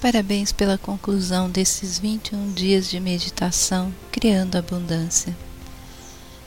Parabéns 0.00 0.52
pela 0.52 0.76
conclusão 0.76 1.48
desses 1.48 1.98
21 1.98 2.52
dias 2.52 2.90
de 2.90 3.00
meditação 3.00 3.92
criando 4.12 4.56
abundância. 4.56 5.34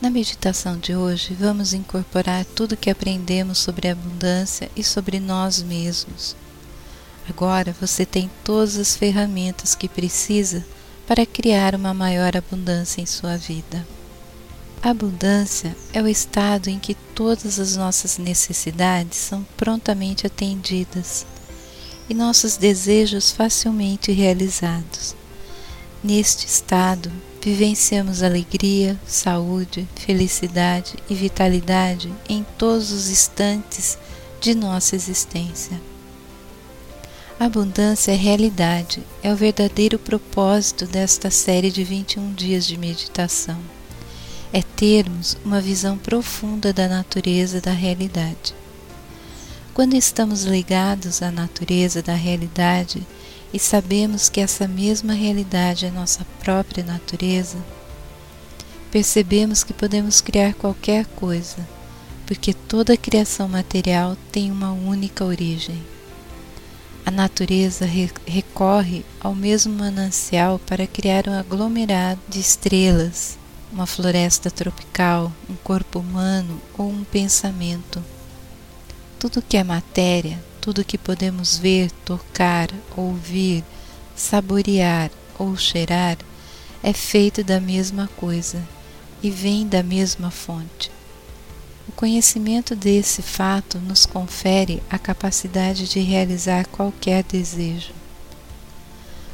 Na 0.00 0.08
meditação 0.08 0.78
de 0.78 0.96
hoje, 0.96 1.34
vamos 1.34 1.74
incorporar 1.74 2.46
tudo 2.46 2.76
que 2.76 2.88
aprendemos 2.88 3.58
sobre 3.58 3.88
abundância 3.88 4.70
e 4.74 4.82
sobre 4.82 5.20
nós 5.20 5.62
mesmos. 5.62 6.34
Agora 7.28 7.76
você 7.78 8.06
tem 8.06 8.30
todas 8.42 8.78
as 8.78 8.96
ferramentas 8.96 9.74
que 9.74 9.90
precisa 9.90 10.64
para 11.06 11.26
criar 11.26 11.74
uma 11.74 11.92
maior 11.92 12.34
abundância 12.34 13.02
em 13.02 13.06
sua 13.06 13.36
vida. 13.36 13.86
A 14.82 14.88
abundância 14.88 15.76
é 15.92 16.00
o 16.00 16.08
estado 16.08 16.68
em 16.68 16.78
que 16.78 16.94
todas 17.14 17.58
as 17.58 17.76
nossas 17.76 18.16
necessidades 18.16 19.18
são 19.18 19.46
prontamente 19.56 20.26
atendidas 20.26 21.26
e 22.08 22.14
nossos 22.14 22.56
desejos 22.56 23.30
facilmente 23.30 24.12
realizados. 24.12 25.14
Neste 26.02 26.46
estado, 26.46 27.10
vivenciamos 27.40 28.22
alegria, 28.22 28.98
saúde, 29.06 29.88
felicidade 29.96 30.94
e 31.08 31.14
vitalidade 31.14 32.12
em 32.28 32.44
todos 32.58 32.92
os 32.92 33.08
instantes 33.08 33.98
de 34.40 34.54
nossa 34.54 34.94
existência. 34.94 35.80
Abundância 37.38 38.12
é 38.12 38.16
realidade, 38.16 39.02
é 39.22 39.32
o 39.32 39.36
verdadeiro 39.36 39.98
propósito 39.98 40.86
desta 40.86 41.30
série 41.30 41.70
de 41.70 41.82
21 41.82 42.32
dias 42.32 42.64
de 42.66 42.78
meditação. 42.78 43.58
É 44.52 44.62
termos 44.62 45.36
uma 45.44 45.60
visão 45.60 45.98
profunda 45.98 46.72
da 46.72 46.86
natureza 46.86 47.60
da 47.60 47.72
realidade. 47.72 48.54
Quando 49.74 49.94
estamos 49.94 50.44
ligados 50.44 51.20
à 51.20 51.32
natureza 51.32 52.00
da 52.00 52.14
realidade 52.14 53.04
e 53.52 53.58
sabemos 53.58 54.28
que 54.28 54.40
essa 54.40 54.68
mesma 54.68 55.14
realidade 55.14 55.84
é 55.84 55.90
nossa 55.90 56.24
própria 56.38 56.84
natureza, 56.84 57.58
percebemos 58.92 59.64
que 59.64 59.72
podemos 59.72 60.20
criar 60.20 60.54
qualquer 60.54 61.04
coisa, 61.06 61.56
porque 62.24 62.54
toda 62.54 62.96
criação 62.96 63.48
material 63.48 64.16
tem 64.30 64.52
uma 64.52 64.70
única 64.70 65.24
origem. 65.24 65.82
A 67.04 67.10
natureza 67.10 67.84
recorre 68.24 69.04
ao 69.20 69.34
mesmo 69.34 69.74
manancial 69.74 70.60
para 70.60 70.86
criar 70.86 71.26
um 71.26 71.32
aglomerado 71.32 72.20
de 72.28 72.38
estrelas, 72.38 73.36
uma 73.72 73.86
floresta 73.86 74.52
tropical, 74.52 75.32
um 75.50 75.56
corpo 75.56 75.98
humano 75.98 76.62
ou 76.78 76.88
um 76.88 77.02
pensamento 77.02 78.00
tudo 79.24 79.40
que 79.40 79.56
é 79.56 79.64
matéria, 79.64 80.38
tudo 80.60 80.84
que 80.84 80.98
podemos 80.98 81.56
ver, 81.56 81.90
tocar, 82.04 82.68
ouvir, 82.94 83.64
saborear 84.14 85.10
ou 85.38 85.56
cheirar, 85.56 86.18
é 86.82 86.92
feito 86.92 87.42
da 87.42 87.58
mesma 87.58 88.06
coisa 88.18 88.62
e 89.22 89.30
vem 89.30 89.66
da 89.66 89.82
mesma 89.82 90.30
fonte. 90.30 90.90
O 91.88 91.92
conhecimento 91.92 92.76
desse 92.76 93.22
fato 93.22 93.78
nos 93.78 94.04
confere 94.04 94.82
a 94.90 94.98
capacidade 94.98 95.88
de 95.88 96.00
realizar 96.00 96.66
qualquer 96.66 97.24
desejo. 97.24 97.94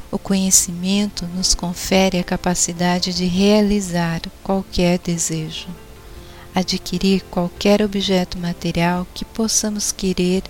O 0.09 0.17
conhecimento 0.17 1.25
nos 1.35 1.53
confere 1.53 2.17
a 2.17 2.23
capacidade 2.23 3.13
de 3.13 3.25
realizar 3.25 4.21
qualquer 4.41 4.97
desejo 4.99 5.67
adquirir 6.53 7.21
qualquer 7.31 7.81
objeto 7.81 8.37
material 8.37 9.07
que 9.13 9.23
possamos 9.23 9.91
querer 9.91 10.43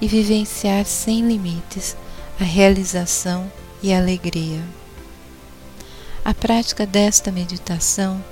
e 0.00 0.08
vivenciar 0.08 0.84
sem 0.84 1.26
limites 1.26 1.96
a 2.40 2.44
realização 2.44 3.50
e 3.82 3.92
a 3.92 3.98
alegria. 3.98 4.62
A 6.24 6.32
prática 6.32 6.86
desta 6.86 7.30
meditação 7.30 8.22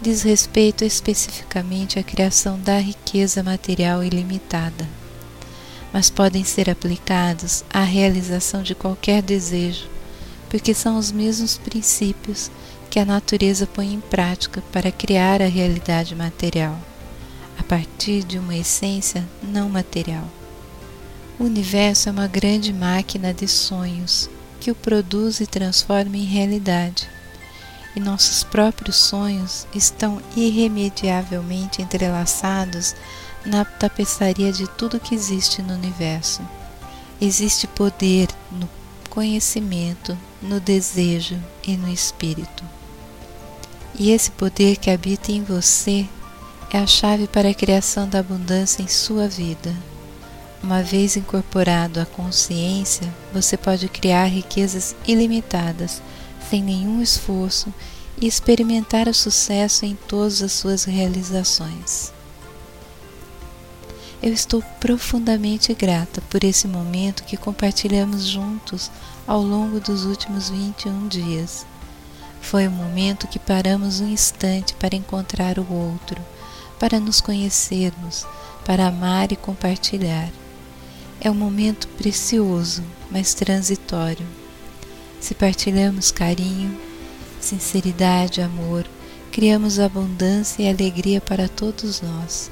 diz 0.00 0.22
respeito 0.22 0.84
especificamente 0.84 1.98
à 1.98 2.02
criação 2.02 2.58
da 2.60 2.78
riqueza 2.78 3.42
material 3.42 4.04
ilimitada, 4.04 4.86
mas 5.92 6.10
podem 6.10 6.44
ser 6.44 6.68
aplicados 6.68 7.64
à 7.70 7.82
realização 7.82 8.62
de 8.62 8.74
qualquer 8.74 9.22
desejo, 9.22 9.88
porque 10.50 10.74
são 10.74 10.98
os 10.98 11.10
mesmos 11.10 11.56
princípios 11.56 12.50
que 12.96 13.00
a 13.00 13.04
natureza 13.04 13.66
põe 13.66 13.92
em 13.92 14.00
prática 14.00 14.62
para 14.72 14.90
criar 14.90 15.42
a 15.42 15.46
realidade 15.46 16.14
material, 16.14 16.80
a 17.58 17.62
partir 17.62 18.24
de 18.24 18.38
uma 18.38 18.56
essência 18.56 19.22
não 19.42 19.68
material. 19.68 20.24
O 21.38 21.44
universo 21.44 22.08
é 22.08 22.12
uma 22.12 22.26
grande 22.26 22.72
máquina 22.72 23.34
de 23.34 23.46
sonhos 23.46 24.30
que 24.58 24.70
o 24.70 24.74
produz 24.74 25.40
e 25.40 25.46
transforma 25.46 26.16
em 26.16 26.24
realidade. 26.24 27.06
E 27.94 28.00
nossos 28.00 28.42
próprios 28.42 28.96
sonhos 28.96 29.66
estão 29.74 30.22
irremediavelmente 30.34 31.82
entrelaçados 31.82 32.96
na 33.44 33.62
tapeçaria 33.62 34.50
de 34.50 34.66
tudo 34.70 34.98
que 34.98 35.14
existe 35.14 35.60
no 35.60 35.74
universo. 35.74 36.40
Existe 37.20 37.66
poder 37.66 38.30
no 38.50 38.66
conhecimento, 39.10 40.16
no 40.40 40.58
desejo 40.58 41.38
e 41.62 41.76
no 41.76 41.92
espírito. 41.92 42.64
E 43.98 44.10
esse 44.10 44.30
poder 44.30 44.76
que 44.76 44.90
habita 44.90 45.32
em 45.32 45.42
você 45.42 46.06
é 46.70 46.78
a 46.78 46.86
chave 46.86 47.26
para 47.26 47.48
a 47.48 47.54
criação 47.54 48.06
da 48.06 48.18
abundância 48.18 48.82
em 48.82 48.88
sua 48.88 49.26
vida. 49.26 49.74
Uma 50.62 50.82
vez 50.82 51.16
incorporado 51.16 51.98
à 51.98 52.04
consciência, 52.04 53.10
você 53.32 53.56
pode 53.56 53.88
criar 53.88 54.26
riquezas 54.26 54.94
ilimitadas, 55.08 56.02
sem 56.50 56.62
nenhum 56.62 57.00
esforço, 57.00 57.72
e 58.20 58.26
experimentar 58.26 59.08
o 59.08 59.14
sucesso 59.14 59.86
em 59.86 59.94
todas 59.94 60.42
as 60.42 60.52
suas 60.52 60.84
realizações. 60.84 62.12
Eu 64.22 64.32
estou 64.32 64.62
profundamente 64.78 65.72
grata 65.72 66.22
por 66.28 66.44
esse 66.44 66.68
momento 66.68 67.24
que 67.24 67.36
compartilhamos 67.36 68.26
juntos 68.26 68.90
ao 69.26 69.40
longo 69.40 69.80
dos 69.80 70.04
últimos 70.04 70.50
21 70.50 71.08
dias 71.08 71.66
foi 72.46 72.68
o 72.68 72.70
momento 72.70 73.26
que 73.26 73.40
paramos 73.40 74.00
um 74.00 74.06
instante 74.08 74.72
para 74.74 74.94
encontrar 74.94 75.58
o 75.58 75.66
outro, 75.68 76.22
para 76.78 77.00
nos 77.00 77.20
conhecermos, 77.20 78.24
para 78.64 78.86
amar 78.86 79.32
e 79.32 79.36
compartilhar. 79.36 80.30
É 81.20 81.28
um 81.28 81.34
momento 81.34 81.88
precioso, 81.88 82.84
mas 83.10 83.34
transitório. 83.34 84.24
Se 85.20 85.34
partilhamos 85.34 86.12
carinho, 86.12 86.80
sinceridade, 87.40 88.40
amor, 88.40 88.86
criamos 89.32 89.80
abundância 89.80 90.62
e 90.62 90.68
alegria 90.68 91.20
para 91.20 91.48
todos 91.48 92.00
nós. 92.00 92.48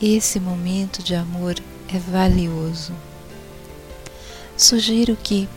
Esse 0.00 0.38
momento 0.38 1.02
de 1.02 1.16
amor 1.16 1.56
é 1.92 1.98
valioso. 1.98 2.92
Sugiro 4.56 5.16
que, 5.20 5.48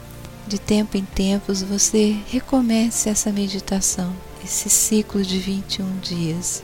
de 0.47 0.57
tempo 0.57 0.97
em 0.97 1.03
tempos 1.03 1.61
você 1.61 2.17
recomece 2.27 3.09
essa 3.09 3.31
meditação, 3.31 4.13
esse 4.43 4.69
ciclo 4.69 5.21
de 5.21 5.37
21 5.37 5.99
dias. 5.99 6.63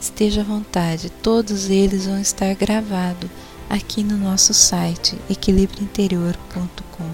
Esteja 0.00 0.42
à 0.42 0.44
vontade, 0.44 1.10
todos 1.10 1.68
eles 1.68 2.06
vão 2.06 2.20
estar 2.20 2.54
gravados 2.54 3.28
aqui 3.68 4.04
no 4.04 4.16
nosso 4.16 4.54
site 4.54 5.18
equilibriointerior.com. 5.28 7.10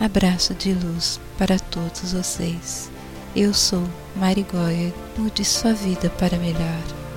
Abraço 0.00 0.54
de 0.54 0.72
luz 0.72 1.20
para 1.38 1.58
todos 1.58 2.12
vocês. 2.12 2.90
Eu 3.36 3.54
sou 3.54 3.84
Mari 4.16 4.44
mude 5.16 5.44
sua 5.44 5.72
vida 5.72 6.10
para 6.10 6.36
melhor. 6.36 7.09